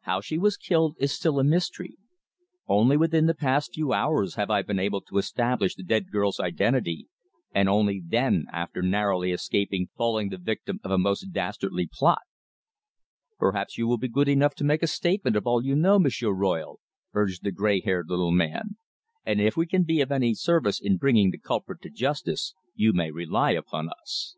[0.00, 1.98] How she was killed is still a mystery.
[2.66, 6.40] Only within the past few hours have I been able to establish the dead girl's
[6.40, 7.06] identity,
[7.54, 12.22] and only then after narrowly escaping falling the victim of a most dastardly plot."
[13.38, 16.32] "Perhaps you will be good enough to make a statement of all you know, M'sieur
[16.32, 16.80] Royle,"
[17.14, 18.76] urged the grey haired little man;
[19.24, 22.92] "and if we can be of any service in bringing the culprit to justice, you
[22.92, 24.34] may rely upon us."